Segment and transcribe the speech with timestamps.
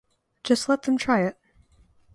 [0.43, 1.37] Just let them try it.